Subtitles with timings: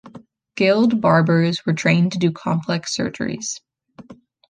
[0.55, 3.59] Guild barbers were trained to do complex surgeries.